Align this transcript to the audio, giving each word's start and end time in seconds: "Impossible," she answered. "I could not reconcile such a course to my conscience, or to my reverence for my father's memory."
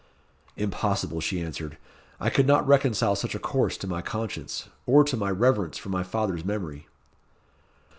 "Impossible," 0.57 1.21
she 1.21 1.39
answered. 1.39 1.77
"I 2.19 2.31
could 2.31 2.47
not 2.47 2.67
reconcile 2.67 3.15
such 3.15 3.35
a 3.35 3.39
course 3.39 3.77
to 3.77 3.85
my 3.87 4.01
conscience, 4.01 4.67
or 4.87 5.03
to 5.03 5.15
my 5.15 5.29
reverence 5.29 5.77
for 5.77 5.89
my 5.89 6.01
father's 6.01 6.43
memory." 6.43 6.87